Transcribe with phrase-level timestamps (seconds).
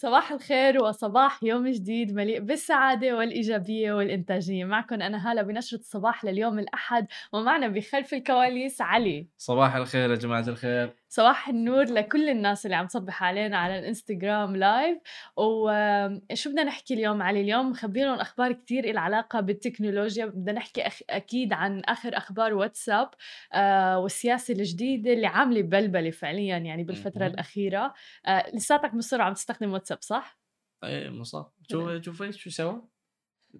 [0.00, 4.64] صباح الخير وصباح يوم جديد مليء بالسعادة والإيجابية والإنتاجية.
[4.64, 9.26] معكم أنا هالة بنشرة الصباح لليوم الأحد ومعنا بخلف الكواليس علي.
[9.36, 10.94] صباح الخير يا جماعة الخير.
[11.08, 14.98] صباح النور لكل الناس اللي عم تصبح علينا على الإنستغرام لايف
[15.36, 20.26] وشو بدنا نحكي اليوم علي؟ اليوم مخبينهم أخبار كثير لها علاقة بالتكنولوجيا.
[20.26, 21.00] بدنا نحكي أخ...
[21.10, 23.10] أكيد عن آخر أخبار واتساب
[23.52, 27.94] آه والسياسة الجديدة اللي عاملة بلبلة فعليا يعني بالفترة الأخيرة.
[28.26, 30.38] آه لساتك مصر عم تستخدم واتساب صح؟
[30.84, 31.44] إيه مصر.
[31.70, 32.82] شوف شوف شو سوى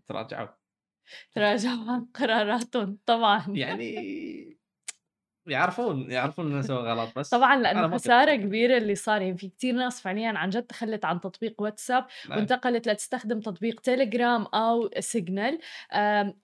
[0.07, 0.49] تراجعوا.
[1.33, 3.45] تراجعوا عن قراراتهم طبعا.
[3.49, 3.95] يعني
[5.51, 9.75] يعرفون يعرفون إنه سوى غلط بس طبعا لأنه خسارة كبيرة اللي صار يعني في كثير
[9.75, 12.39] ناس فعليا عن جد تخلت عن تطبيق واتساب نعم.
[12.39, 15.59] وانتقلت لتستخدم تطبيق تيليجرام أو سيجنال.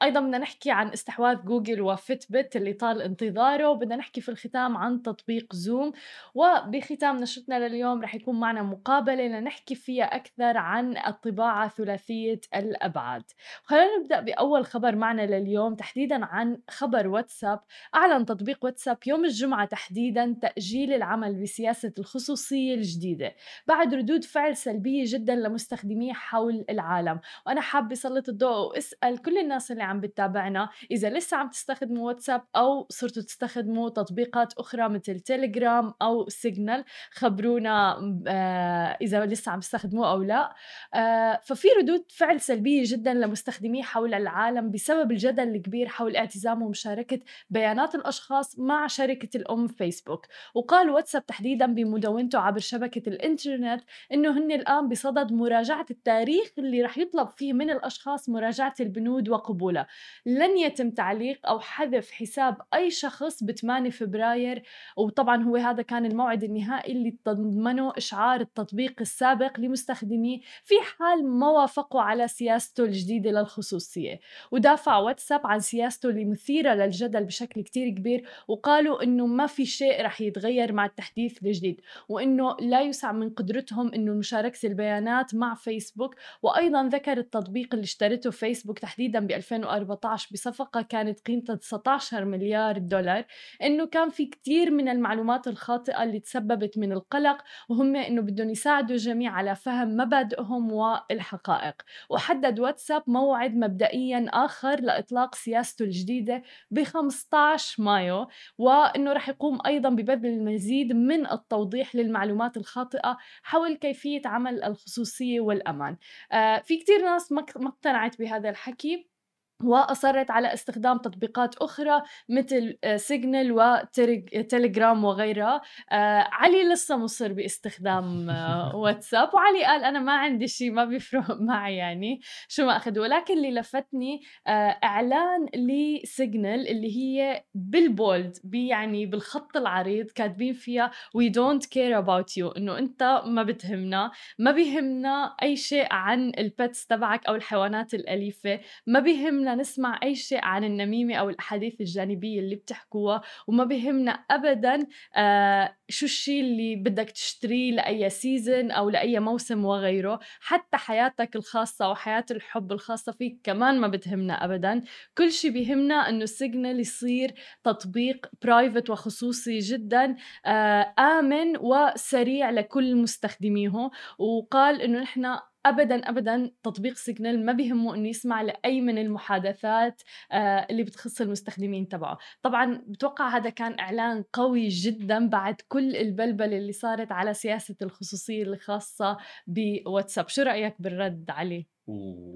[0.02, 3.68] أيضا بدنا نحكي عن استحواذ جوجل و Fitbit اللي طال انتظاره.
[3.68, 5.92] وبدنا نحكي في الختام عن تطبيق زوم.
[6.34, 13.22] وبختام نشرتنا لليوم رح يكون معنا مقابلة لنحكي فيها أكثر عن الطباعة ثلاثية الأبعاد.
[13.64, 17.60] خلينا نبدأ بأول خبر معنا لليوم تحديدا عن خبر واتساب.
[17.94, 23.34] أعلن تطبيق واتساب واتساب يوم الجمعة تحديدا تأجيل العمل بسياسة الخصوصية الجديدة
[23.66, 27.20] بعد ردود فعل سلبية جدا لمستخدميه حول العالم.
[27.46, 32.42] وأنا حابة سلط الضوء وأسأل كل الناس اللي عم بتتابعنا إذا لسه عم تستخدموا واتساب
[32.56, 40.10] أو صرتوا تستخدموا تطبيقات أخرى مثل تيليجرام أو سيجنال خبرونا آه إذا لسه عم تستخدموه
[40.10, 40.54] أو لا.
[40.94, 47.20] آه ففي ردود فعل سلبية جدا لمستخدميه حول العالم بسبب الجدل الكبير حول اعتزام ومشاركة
[47.50, 53.82] بيانات الأشخاص مع شركة الأم فيسبوك وقال واتساب تحديدا بمدونته عبر شبكة الإنترنت
[54.12, 59.86] إنه هن الآن بصدد مراجعة التاريخ اللي رح يطلب فيه من الأشخاص مراجعة البنود وقبولها.
[60.26, 64.62] لن يتم تعليق أو حذف حساب أي شخص ب 8 فبراير
[64.96, 71.50] وطبعا هو هذا كان الموعد النهائي اللي تضمنه إشعار التطبيق السابق لمستخدميه في حال ما
[71.50, 74.20] وافقوا على سياسته الجديدة للخصوصية.
[74.50, 80.04] ودافع واتساب عن سياسته المثيرة للجدل بشكل كتير كبير وقال قالوا إنه ما في شيء
[80.04, 86.14] رح يتغير مع التحديث الجديد وإنه لا يسع من قدرتهم إنه مشاركة البيانات مع فيسبوك
[86.42, 93.24] وأيضا ذكر التطبيق اللي اشترته فيسبوك تحديدا ب 2014 بصفقة كانت قيمتها 19 مليار دولار
[93.62, 98.96] إنه كان في كثير من المعلومات الخاطئة اللي تسببت من القلق وهم إنه بدهم يساعدوا
[98.96, 101.82] الجميع على فهم مبادئهم والحقائق.
[102.10, 108.26] وحدد واتساب موعد مبدئيا آخر لإطلاق سياسته الجديدة ب 15 مايو.
[108.58, 115.96] وأنه رح يقوم أيضا ببذل المزيد من التوضيح للمعلومات الخاطئة حول كيفية عمل الخصوصية والأمان.
[116.32, 119.13] آه في كتير ناس ما اقتنعت بهذا الحكي.
[119.62, 125.60] وأصرت على استخدام تطبيقات أخرى مثل سيجنال وتليجرام وغيرها.
[125.92, 129.34] آه، علي لسه مصر باستخدام آه، واتساب.
[129.34, 132.98] وعلي قال أنا ما عندي شيء ما بيفرق معي يعني شو ما أخذ.
[132.98, 140.52] ولكن اللي لفتني آه، إعلان لسيجنال اللي هي بال bold بي يعني بالخط العريض كاتبين
[140.54, 146.32] فيها we don't care about you إنه أنت ما بتهمنا ما بيهمنا أي شيء عن
[146.38, 151.80] ال pets تبعك أو الحيوانات الأليفة ما بيهمنا نسمع أي شيء عن النميمة أو الأحاديث
[151.80, 158.90] الجانبية اللي بتحكوها وما بيهمنا أبدا آه شو الشيء اللي بدك تشتريه لأي season أو
[158.90, 160.20] لأي موسم وغيره.
[160.40, 164.82] حتى حياتك الخاصة وحياة الحب الخاصة فيك كمان ما بتهمنا أبدا.
[165.18, 167.34] كل شيء بيهمنا أنه سيجنال يصير
[167.64, 170.16] تطبيق private وخصوصي جدا
[170.46, 178.08] آه آمن وسريع لكل مستخدميه وقال أنه نحن ابدا ابدا تطبيق سيجنال ما بيهمه إنه
[178.08, 180.02] يسمع لأي من المحادثات
[180.32, 182.18] آه، اللي بتخص المستخدمين تبعه.
[182.42, 188.42] طبعا بتوقع هذا كان إعلان قوي جدا بعد كل البلبله اللي صارت على سياسة الخصوصية
[188.42, 190.28] الخاصة بواتساب.
[190.28, 191.66] شو رأيك بالرد عليه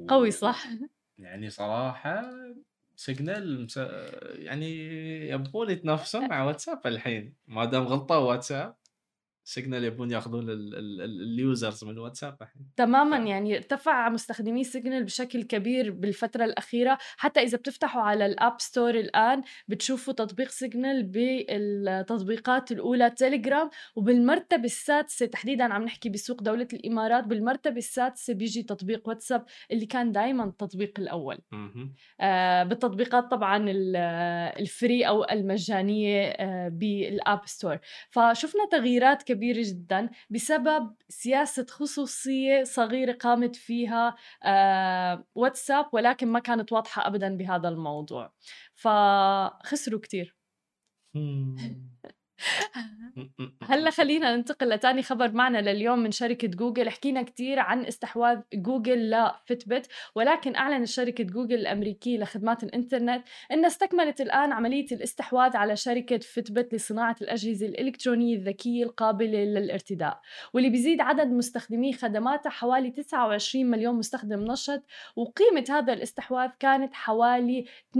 [0.08, 0.66] قوي صح؟
[1.18, 2.22] يعني صراحة
[2.96, 3.66] سيجنال
[4.38, 4.70] يعني
[5.28, 7.34] يبون يتنافسون مع واتساب الحين.
[7.46, 8.76] ما دام غلطوا واتساب.
[9.48, 12.38] سيجنال يبون ياخذون ال users من الواتساب
[12.76, 13.28] تماما ف...
[13.28, 16.98] يعني ارتفع مستخدمي سيجنال بشكل كبير بالفترة الأخيرة.
[17.16, 24.64] حتى إذا بتفتحوا على ال App Store الآن بتشوفوا تطبيق سيجنال بالتطبيقات الأولى تيليجرام وبالمرتبة
[24.64, 30.44] السادسة تحديدا عم نحكي بسوق دولة الإمارات بالمرتبة السادسة بيجي تطبيق واتساب اللي كان دائما
[30.44, 31.38] التطبيق الأول.
[32.20, 33.64] آه بالتطبيقات طبعا
[34.58, 37.78] ال free أو المجانية آه بال App Store.
[38.10, 46.40] فشفنا تغييرات كبيرة كبيرة جدا بسبب سياسة خصوصية صغيرة قامت فيها آه واتساب ولكن ما
[46.40, 48.32] كانت واضحة أبدا بهذا الموضوع.
[48.74, 50.36] فخسروا كتير.
[53.62, 56.90] هلأ خلينا ننتقل لتاني خبر معنا لليوم من شركة جوجل.
[56.90, 63.66] حكينا كتير عن استحواذ جوجل ل Fitbit ولكن أعلنت شركة جوجل الأمريكية لخدمات الإنترنت أنها
[63.66, 70.20] استكملت الآن عملية الاستحواذ على شركة فتبت لصناعة الأجهزة الإلكترونية الذكية القابلة للارتداء
[70.54, 74.82] واللي بيزيد عدد مستخدمي خدماتها حوالي 29 مليون مستخدم نشط
[75.16, 77.64] وقيمة هذا الاستحواذ كانت حوالي
[77.96, 77.98] 2.1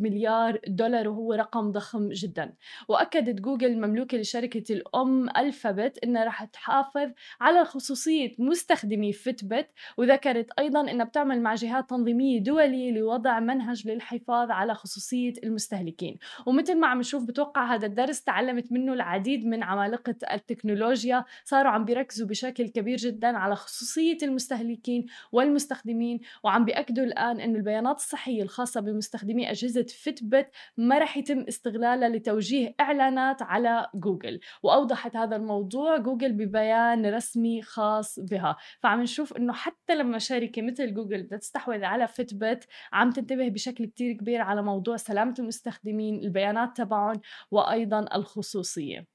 [0.00, 2.52] مليار دولار وهو رقم ضخم جدا.
[2.88, 10.80] وأكدت جوجل المملوكة لشركة الأم ألفابت أنها رح تحافظ على خصوصية مستخدمي Fitbit وذكرت أيضا
[10.90, 16.18] أنها بتعمل مع جهات تنظيمية دولية لوضع منهج للحفاظ على خصوصية المستهلكين.
[16.46, 21.84] ومثل ما عم نشوف بتوقع هذا الدرس تعلمت منه العديد من عمالقة التكنولوجيا صاروا عم
[21.84, 28.80] بيركزوا بشكل كبير جدا على خصوصية المستهلكين والمستخدمين وعم بيأكدوا الآن أن البيانات الصحية الخاصة
[28.80, 36.32] بمستخدمي أجهزة Fitbit ما رح يتم استغلالها لتوجيه إعلانات على جوجل وأوضحت هذا الموضوع جوجل
[36.32, 38.56] ببيان رسمي خاص بها.
[38.80, 43.84] فعم نشوف أنه حتى لما شركة مثل جوجل بدها تستحوذ على Fitbit عم تنتبه بشكل
[43.84, 47.20] كتير كبير على موضوع سلامة المستخدمين البيانات تبعهم
[47.50, 49.06] وأيضا الخصوصية.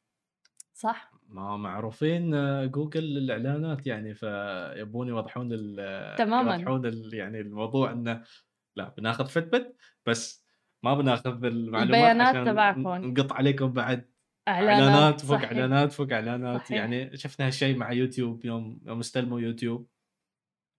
[0.73, 2.31] صح؟ ما معروفين
[2.71, 5.49] جوجل الاعلانات يعني فيبون يوضحون
[6.17, 6.55] تماما.
[6.55, 8.23] يوضحون يعني الموضوع إنه
[8.75, 9.75] لا بناخذ Fitbit
[10.05, 10.46] بس
[10.83, 12.87] ما بناخذ المعلومات البيانات تبعكم.
[12.87, 14.09] نقط عليكم بعد.
[14.47, 15.51] إعلانات إعلانات فوق صحيح.
[15.51, 16.61] إعلانات فوق إعلانات.
[16.61, 16.71] صحيح.
[16.71, 19.89] يعني شفنا هالشيء مع يوتيوب يوم يوم استلموا يوتيوب.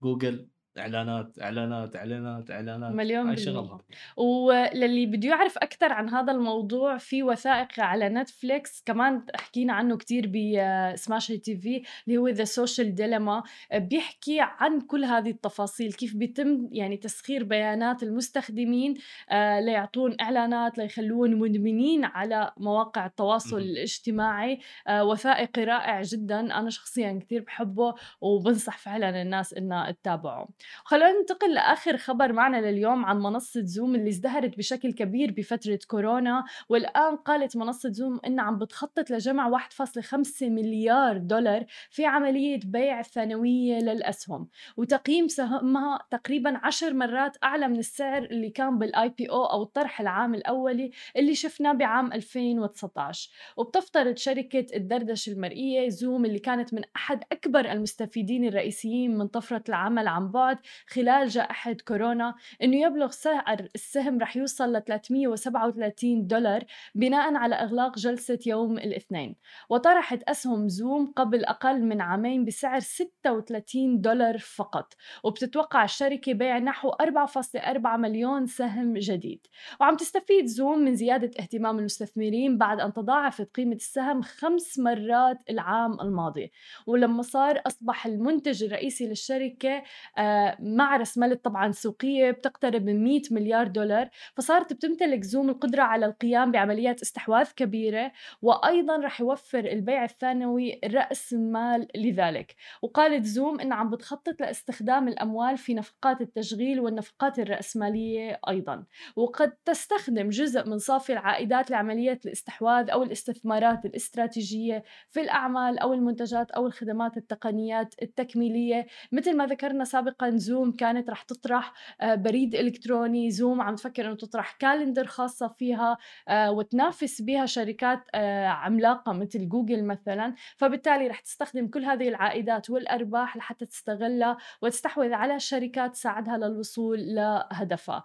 [0.02, 0.48] جوجل.
[0.78, 2.92] إعلانات إعلانات إعلانات إعلانات.
[2.92, 3.80] مليون هاي شغلهم
[4.16, 10.30] وللي بده يعرف أكثر عن هذا الموضوع في وثائقي على نتفليكس كمان حكينا عنه كتير
[10.34, 13.42] ب Smash TV اللي هو The Social Dilemma
[13.74, 18.94] بيحكي عن كل هذه التفاصيل كيف بيتم يعني تسخير بيانات المستخدمين
[19.30, 23.58] آه، ليعطون إعلانات ليخلون مدمنين على مواقع التواصل.
[23.58, 24.60] الاجتماعي.
[24.86, 26.40] آه، وثائقي رائع جدا.
[26.40, 30.48] أنا شخصيا كتير بحبه وبنصح فعلا الناس إنها تتابعه.
[30.84, 36.44] خلونا ننتقل لآخر خبر معنا لليوم عن منصة زوم اللي ازدهرت بشكل كبير بفترة كورونا
[36.68, 43.78] والآن قالت منصة زوم إنها عم بتخطط لجمع 1.5 مليار دولار في عملية بيع ثانوية
[43.78, 50.00] للأسهم وتقييم سهمها تقريبا 10 مرات أعلى من السعر اللي كان بال IPO أو الطرح
[50.00, 57.24] العام الأولي اللي شفناه بعام 2019 وبتفترض شركة الدردشة المرئية زوم اللي كانت من أحد
[57.32, 60.47] أكبر المستفيدين الرئيسيين من طفرة العمل عن بعد.
[60.86, 66.64] خلال جائحة كورونا إنه يبلغ سعر السهم رح يوصل ل 337 دولار
[66.94, 69.36] بناء على إغلاق جلسة يوم الاثنين.
[69.70, 76.90] وطرحت أسهم زوم قبل أقل من عامين بسعر 36 دولار فقط وبتتوقع الشركة بيع نحو
[76.90, 79.46] 4.4 مليون سهم جديد.
[79.80, 86.00] وعم تستفيد زوم من زيادة اهتمام المستثمرين بعد أن تضاعفت قيمة السهم خمس مرات العام
[86.00, 86.52] الماضي.
[86.86, 89.82] ولما صار أصبح المنتج الرئيسي للشركة
[90.18, 96.06] آه، مع رسملة طبعا سوقية بتقترب من 100 مليار دولار فصارت بتمتلك زوم القدرة على
[96.06, 98.12] القيام بعمليات استحواذ كبيرة
[98.42, 102.54] وأيضا رح يوفر البيع الثانوي رأس مال لذلك.
[102.82, 108.84] وقالت زوم إنها عم بتخطط لاستخدام الأموال في نفقات التشغيل والنفقات الرأسمالية أيضا.
[109.16, 116.50] وقد تستخدم جزء من صافي العائدات لعملية الاستحواذ أو الاستثمارات الاستراتيجية في الأعمال أو المنتجات
[116.50, 123.30] أو الخدمات التقنيات التكميلية مثل ما ذكرنا سابقا زوم كانت رح تطرح آه، بريد إلكتروني
[123.30, 129.48] زوم عم تفكر إنه تطرح calendar خاصة فيها آه، وتنافس بها شركات آه، عملاقة مثل
[129.48, 130.34] جوجل مثلا.
[130.56, 138.04] فبالتالي رح تستخدم كل هذه العائدات والأرباح لحتى تستغلها وتستحوذ على شركات تساعدها للوصول لهدفها.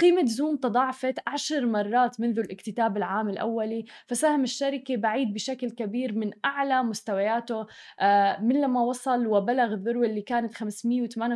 [0.00, 6.30] قيمة زوم تضاعفت عشر مرات منذ الاكتتاب العام الأولي فسهم الشركة بعيد بشكل كبير من
[6.44, 7.66] أعلى مستوياته
[8.40, 10.54] من لما وصل وبلغ الذروة اللي كانت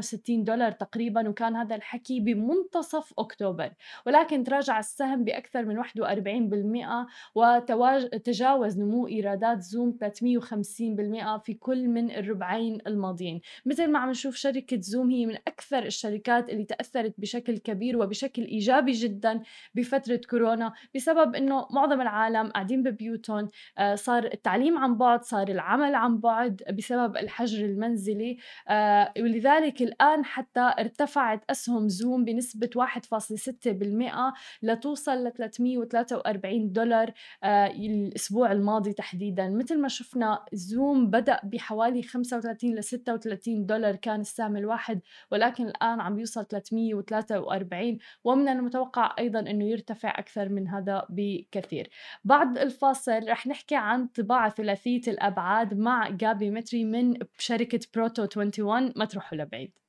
[0.00, 3.70] 568 دولار تقريبا وكان هذا الحكي بمنتصف أكتوبر.
[4.06, 12.78] ولكن تراجع السهم بأكثر من 41% وتجاوز نمو إيرادات زوم 350% في كل من الربعين
[12.86, 13.40] الماضيين.
[13.66, 18.42] مثل ما عم نشوف شركة زوم هي من أكثر الشركات اللي تأثرت بشكل كبير وبشكل
[18.42, 19.42] إيجابي جدا
[19.74, 23.48] بفترة كورونا بسبب أنه معظم العالم قاعدين ببيوتهم.
[23.78, 28.38] آه، صار التعليم عن بعد صار العمل عن بعد بسبب الحجر المنزلي.
[28.68, 37.12] آه، ولذلك الآن حتى ارتفعت أسهم زوم بنسبة 1.6% لتوصل ل 343 دولار
[37.44, 39.48] آه، الأسبوع الماضي تحديدا.
[39.48, 46.00] مثل ما شفنا زوم بدأ بحوالي 35 ل 36 دولار كان السهم الواحد ولكن الآن
[46.00, 51.90] عم يوصل 343 ومن المتوقع أيضا أنه يرتفع أكثر من هذا بكثير.
[52.24, 58.92] بعد الفاصل رح نحكي عن طباعة ثلاثية الأبعاد مع جابي متري من شركة بروتو 21
[58.96, 59.79] ما تروحوا لبعيد.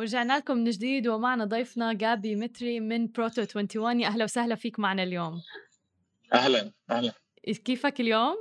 [0.00, 4.78] ورجعنا لكم من جديد ومعنا ضيفنا جابي متري من بروتو 21 يا أهلا وسهلا فيك
[4.78, 5.42] معنا اليوم.
[6.32, 7.12] أهلا أهلا.
[7.64, 8.36] كيفك اليوم؟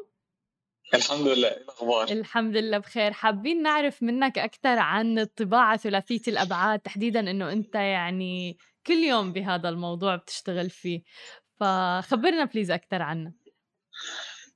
[0.94, 1.48] الحمد لله.
[1.48, 3.12] إيه الأخبار؟ الحمد لله بخير.
[3.13, 9.70] حابين نعرف منك أكثر عن الطباعة ثلاثية الأبعاد تحديدا إنه أنت يعني كل يوم بهذا
[9.70, 11.04] الموضوع بتشتغل فيه.
[11.60, 13.34] فخبرنا please أكثر عنه.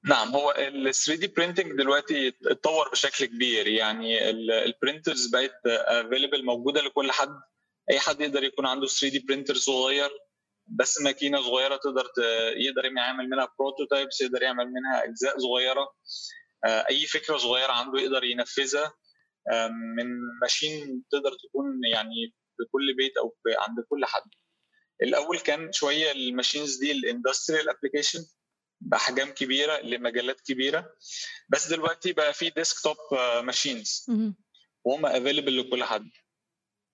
[0.06, 3.68] نعم هو ال 3D printing دلوقتي اتطور بشكل كبير.
[3.68, 7.36] يعني ال printers بقت available موجودة لكل حد.
[7.92, 10.10] أي حد يقدر يكون عنده 3D printer صغير
[10.68, 12.06] بس ماكينة صغيرة تقدر
[12.58, 15.94] يقدر يعمل منها prototypes يقدر يعمل منها أجزاء صغيرة.
[16.66, 18.94] آه، أي فكرة صغيرة عنده يقدر ينفذها.
[19.98, 20.06] من
[20.42, 24.30] machine تقدر تكون يعني في كل بيت أو عند كل حد.
[25.04, 28.20] الأول كان شوية ال machines دي ال industrial application
[28.86, 30.86] بأحجام كبيرة لمجالات كبيرة.
[31.50, 32.96] بس دلوقتي بقى في desktop
[33.44, 34.06] machines
[34.84, 36.10] وهم available لكل حد.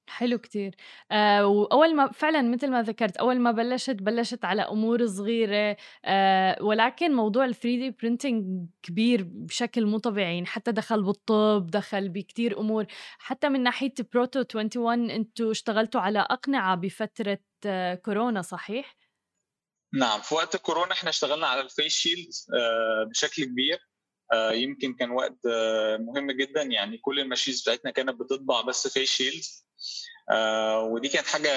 [0.10, 0.76] حلو كتير.
[1.12, 5.78] آه وأول ما فعلا مثل ما ذكرت أول ما بلشت بلشت على أمور صغيرة.
[6.06, 8.44] آه ولكن موضوع ال 3D printing
[8.84, 10.34] كبير بشكل مو طبيعي.
[10.34, 12.86] يعني حتى دخل بالطب دخل بكتير أمور.
[13.20, 18.99] حتى من ناحية بروتو 21 أنتوا اشتغلتوا على أقنعة بفترة آه كورونا صحيح؟
[19.94, 22.30] نعم في وقت كورونا إحنا اشتغلنا على ال face shield
[22.60, 23.80] آه بشكل كبير
[24.34, 28.88] آه يمكن كان وقت آه مهم جدا يعني كل ال machines بتاعتنا كانت بتطبع بس
[28.88, 29.44] face shield
[30.84, 31.52] ودي كانت حاجة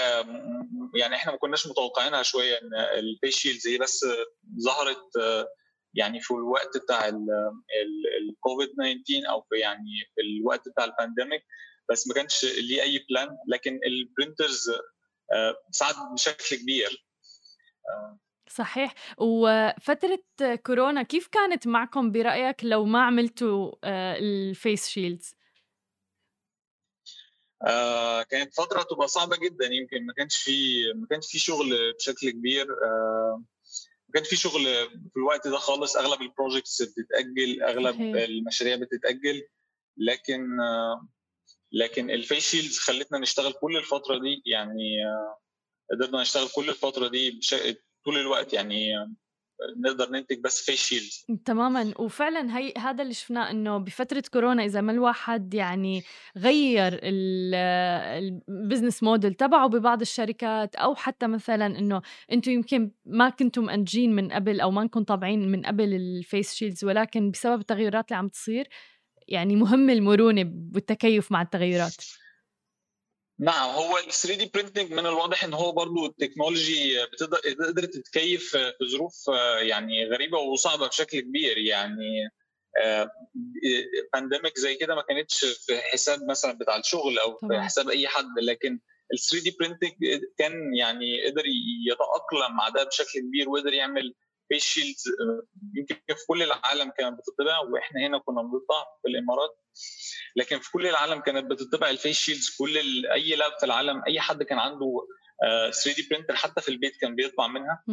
[0.95, 4.07] يعني إحنا ما كناش متوقعينها شوية إن ال face shields هي بس
[4.65, 5.09] ظهرت
[5.95, 11.43] يعني في الوقت بتاع الكوفيد 19 أو في يعني في الوقت بتاع ال pandemic
[11.91, 14.71] بس ما كانش ليه أي plan لكن ال printers
[15.71, 17.07] ساعد بشكل كبير.
[18.49, 20.19] صحيح وفترة
[20.67, 25.35] كورونا كيف كانت معكم برأيك لو ما عملتوا آه، ال face shields؟
[27.67, 32.31] آه كانت فترة تبقى صعبة جدا يمكن ما كانش في ما كانش في شغل بشكل
[32.31, 33.43] كبير آه
[34.09, 34.65] ما كانش في شغل
[35.13, 38.15] في الوقت ده خالص أغلب ال projects بتتأجل أغلب صحيح.
[38.29, 39.43] المشاريع بتتأجل
[39.97, 41.09] لكن آه
[41.73, 45.42] لكن ال face shields خلتنا نشتغل كل الفترة دي يعني آه
[45.93, 47.41] قدرنا نشتغل كل الفترة دي
[48.05, 48.93] طول الوقت يعني
[49.77, 51.95] نقدر ننتج بس face shield تماما.
[51.99, 56.03] وفعلا هي هذا اللي شفناه إنه بفترة كورونا إذا ما الواحد يعني
[56.37, 63.65] غير ال business model تبعه ببعض الشركات أو حتى مثلا إنه أنتم يمكن ما كنتم
[63.65, 68.09] منتجين من قبل أو ما انكم طابعين من قبل ال face shields ولكن بسبب التغيرات
[68.09, 68.69] اللي عم تصير
[69.29, 71.97] يعني مهم المرونة بالتكيف مع التغيرات.
[73.43, 78.51] نعم هو ال 3D printing من الواضح إن هو برضو ال technology بتقدر قدرت تتكيف
[78.57, 79.15] في ظروف
[79.61, 81.59] يعني غريبة وصعبة بشكل كبير.
[81.59, 82.29] يعني
[84.13, 88.39] pandemic زي كده ما كانتش في حساب مثلا بتاع الشغل أو في حساب أي حد.
[88.43, 88.81] لكن
[89.13, 89.93] ال 3D printing
[90.39, 91.43] كان يعني قدر
[91.87, 94.15] يتأقلم مع ده بشكل كبير وقدر يعمل
[94.49, 95.05] face shields
[95.75, 99.59] يمكن في كل العالم كانت بتطبع وإحنا هنا كنا بنطبع في الإمارات.
[100.37, 104.21] لكن في كل العالم كانت بتطبع ال face shields كل أي lab في العالم أي
[104.21, 105.07] حد كان عنده
[105.85, 107.85] 3D printer حتى في البيت كان بيطبع منها.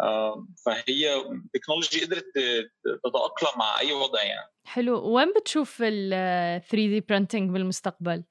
[0.00, 2.24] آه، فهي technology قدرت
[3.04, 4.50] تتأقلم مع أي وضع يعني.
[4.64, 5.14] حلو.
[5.16, 6.10] وين بتشوف ال
[6.60, 8.24] 3D printing بالمستقبل؟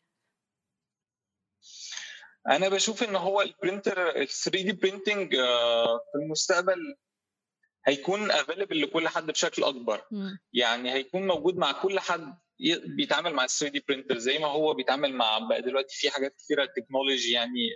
[2.50, 5.36] أنا بشوف إن هو ال printer ال 3D printing
[6.12, 6.96] في المستقبل
[7.88, 10.01] هيكون available لكل حد بشكل أكبر.
[10.53, 12.38] يعني هيكون موجود مع كل حد
[12.86, 17.31] بيتعامل مع 3D printer زي ما هو بيتعامل مع بقى دلوقتي في حاجات كثيره technology
[17.32, 17.70] يعني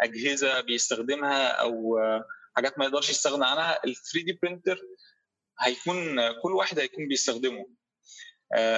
[0.00, 1.98] أجهزة بيستخدمها أو
[2.56, 4.80] حاجات ما يقدرش يستغنى عنها ال 3D printer
[5.60, 7.66] هيكون كل واحد هيكون بيستخدمه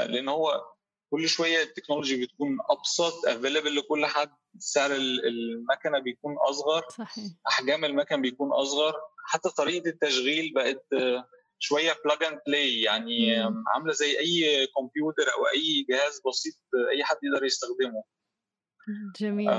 [0.08, 0.62] لأن هو
[1.10, 7.24] كل شوية ال technology بتكون أبسط available لكل حد سعر المكنة بيكون أصغر صحيح.
[7.48, 8.94] أحجام المكن بيكون أصغر
[9.30, 10.86] حتى طريقة التشغيل بقت
[11.58, 13.36] شوية plug and play يعني.
[13.68, 16.54] عاملة زي أي كمبيوتر أو أي جهاز بسيط
[16.90, 18.04] أي حد يقدر يستخدمه
[19.20, 19.50] جميل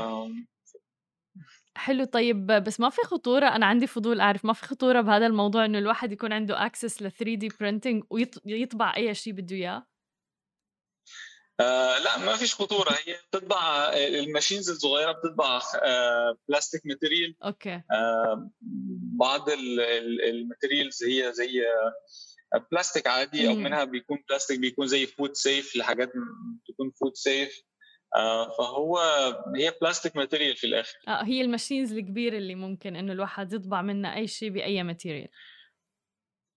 [1.76, 5.66] حلو طيب بس ما في خطورة أنا عندي فضول أعرف ما في خطورة بهذا الموضوع
[5.66, 8.06] إنه الواحد يكون عنده access ل 3D printing
[8.46, 9.86] ويطبع أي شيء بده إياه؟
[11.60, 12.92] آه لا ما فيش خطورة.
[12.92, 17.82] هي بتطبع ال machines الصغيرة بتطبع آه plastic material okay.
[17.92, 18.50] آه
[19.20, 19.50] بعض
[20.30, 21.64] ال materials هي زي
[22.72, 23.56] بلاستيك عادي أو.
[23.56, 26.12] منها بيكون بلاستيك بيكون زي food safe لحاجات
[26.68, 27.62] تكون food safe
[28.16, 28.98] آه فهو
[29.56, 30.98] هي plastic material في الآخر.
[31.08, 35.28] آه هي ال machines الكبيرة اللي ممكن إنه الواحد يطبع منها أي شيء بأي material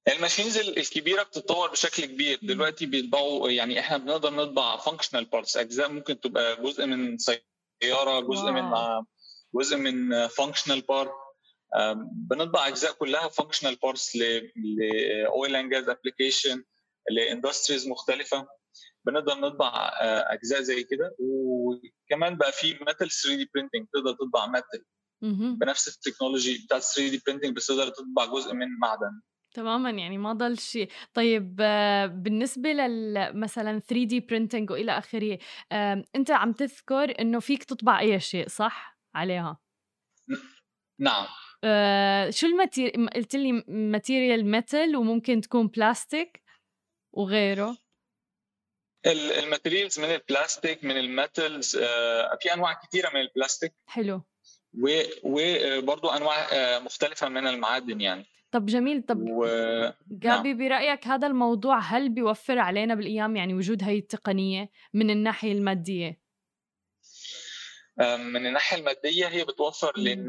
[0.09, 2.39] ال machines ال- الكبيرة بتتطور بشكل كبير.
[2.43, 8.51] دلوقتي بيطبعوا يعني إحنا بنقدر نطبع functional parts أجزاء ممكن تبقى جزء من سيارة جزء
[8.51, 9.05] من wow.
[9.55, 11.13] جزء من functional part
[12.13, 16.65] بنطبع أجزاء كلها functional parts ل oil and gas application
[17.11, 18.47] ل industries مختلفة
[19.07, 19.69] بنقدر نطبع
[20.01, 24.85] آه، أجزاء زي كده وكمان بقى في metal 3D printing تقدر تطبع metal.
[25.59, 29.21] بنفس ال technology بتاعت 3D printing بس تقدر تطبع جزء من معدن
[29.55, 31.57] تماما يعني ما ضل شيء طيب
[32.23, 35.39] بالنسبة لل مثلا 3D printing وإلى آخره
[35.73, 39.61] آم، أنت عم تذكر إنه فيك تطبع أي شيء صح؟ عليها.
[41.01, 41.27] نعم.
[41.65, 46.43] آه، شو ال material قلت لي material metal وممكن تكون بلاستيك
[47.13, 47.77] وغيره؟
[49.07, 54.23] ال- ال materials من البلاستيك من ال metals آه، في أنواع كثيره من البلاستيك حلو.
[55.25, 58.27] وبرضه أنواع آه، مختلفة من المعادن يعني.
[58.53, 59.47] طب جميل طب و
[60.11, 66.23] جابي برأيك هذا الموضوع هل بيوفر علينا بالأيام يعني وجود هاي التقنية من الناحية المادية
[68.01, 69.93] آه، من الناحية المادية هي بتوفر.
[69.97, 70.29] لأن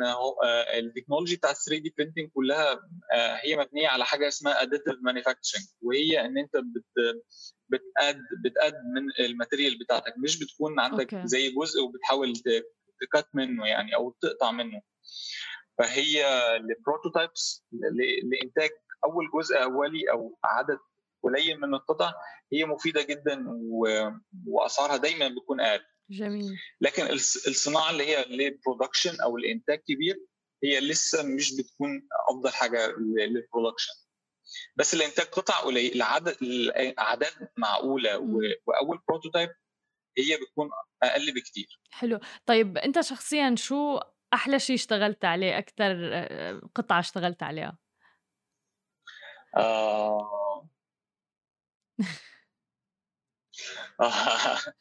[0.78, 2.72] ال technology بتاعت 3D printing كلها
[3.14, 7.22] آه، هي مبنية على حاجة اسمها additive manufacturing وهي إن أنت بت
[7.70, 11.28] بت add بت add من ال material بتاعتك مش بتكون عندك okay.
[11.28, 12.66] زي جزء وبتحاول ت-
[13.02, 14.82] تcut منه يعني أو تقطع منه
[15.78, 16.26] فهي
[16.58, 17.66] ل prototypes
[18.24, 18.70] لإنتاج
[19.06, 20.78] أول جزء أولي أو عدد
[21.24, 22.14] قليل من القطع
[22.54, 23.46] هي مفيدة جدا
[24.48, 25.80] وأسعارها دايما بتكون أقل.
[26.10, 26.60] جميل.
[26.82, 30.26] لكن الص- الصناعة اللي هي لل production أو الانتاج كبير
[30.64, 33.94] هي لسه مش بتكون أفضل حاجة لل production
[34.76, 38.18] بس الانتاج قطع قليل العدد الاعداد معقولة.
[38.66, 39.50] وأول prototype
[40.18, 40.70] هي بتكون
[41.04, 41.80] أقل بكتير.
[41.92, 42.20] حلو.
[42.46, 44.00] طيب أنت شخصيا شو
[44.34, 46.14] أحلى شيء اشتغلت عليه أكثر
[46.76, 47.78] قطعة اشتغلت عليها
[49.58, 50.70] آه.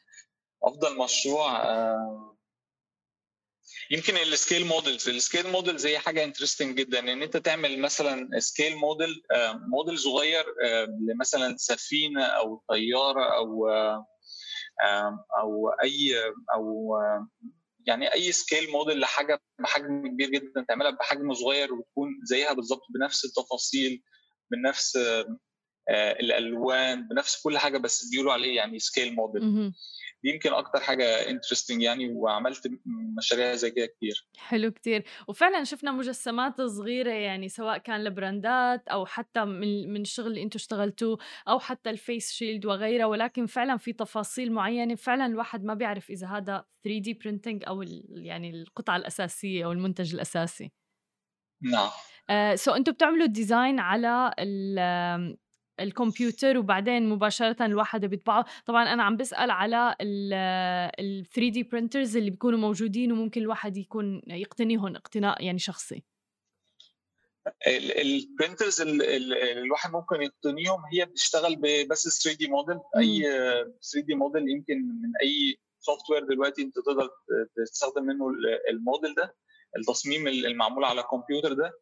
[0.62, 2.36] أفضل مشروع آه،
[3.90, 8.38] يمكن ال scale models ال scale models هي حاجة interesting جدا إن أنت تعمل مثلا
[8.38, 9.22] scale model
[9.68, 14.06] موديل صغير آه، لمثلا سفينة أو طيارة أو آه،
[14.84, 16.14] آه، أو أي
[16.54, 17.28] أو آه،
[17.86, 23.24] يعني أي scale model لحاجة بحجم كبير جدا تعملها بحجم صغير وتكون زيها بالظبط بنفس
[23.24, 24.02] التفاصيل
[24.50, 24.96] بنفس
[25.88, 29.42] آه، الألوان بنفس كل حاجة بس بيقولوا عليه يعني scale model.
[30.22, 32.70] دي يمكن أكتر حاجة interesting يعني وعملت
[33.16, 34.26] مشاريع زي كده كتير.
[34.36, 35.04] حلو كتير.
[35.28, 40.58] وفعلا شفنا مجسمات صغيرة يعني سواء كان لبراندات أو حتى من من الشغل اللي أنتم
[40.58, 44.94] اشتغلتوه أو حتى ال face shield وغيرها ولكن فعلا في تفاصيل معينة.
[44.94, 50.14] فعلا الواحد ما بيعرف إذا هذا 3D printing أو ال- يعني القطعة الأساسية أو المنتج
[50.14, 50.72] الأساسي.
[51.62, 51.90] نعم.
[52.56, 54.34] so أنتم بتعملوا design على
[55.80, 58.44] الكمبيوتر وبعدين مباشرة الواحد بيطبعه.
[58.66, 64.96] طبعا أنا عم بسأل على ال 3D printers اللي بيكونوا موجودين وممكن الواحد يكون يقتنيهم
[64.96, 66.02] اقتناء يعني شخصي.
[67.66, 71.56] ال printers الواحد ممكن يقتنيهم هي بتشتغل
[71.90, 77.10] بس 3 دي موديل أي 3 دي موديل يمكن من أي software دلوقتي أنت تقدر
[77.56, 79.36] تستخدم منه ال- الموديل ده
[79.78, 81.72] التصميم المعمول على الكمبيوتر ده.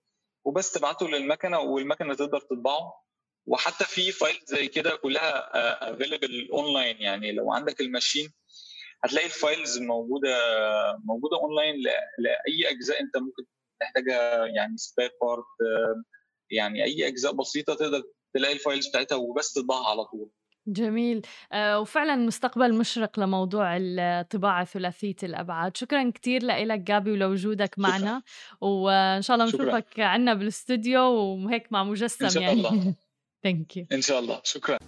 [0.45, 2.93] وبس تبعته للمكنة والمكنة تقدر تطبعه.
[3.51, 5.51] وحتى في file زي كده كلها
[5.93, 8.33] available online يعني لو عندك ال machine
[9.05, 10.37] هتلاقي ال files موجودة
[11.05, 11.75] موجودة اونلاين
[12.19, 13.45] لأي أجزاء أنت ممكن
[13.81, 14.47] تحتاجها.
[14.47, 15.45] يعني spare part
[16.51, 18.03] يعني أي أجزاء بسيطة تقدر
[18.35, 20.31] تلاقي ال files بتاعتها وبس تطبعها على طول.
[20.67, 21.23] جميل.
[21.53, 25.77] آه، وفعلا مستقبل مشرق لموضوع الطباعة ثلاثية الأبعاد.
[25.77, 28.23] شكرا كتير لك جابي ولوجودك معنا.
[28.61, 29.65] وإن شاء الله شكراً.
[29.65, 32.53] نشوفك عنا بالاستوديو وهيك مع مجسم إن شاء يعني.
[32.53, 32.95] الله.
[33.43, 34.79] thank you ان شاء الله شكرا